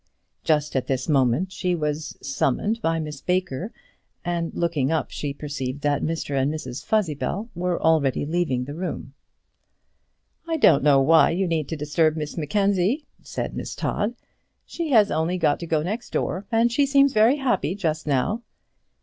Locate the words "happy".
17.35-17.75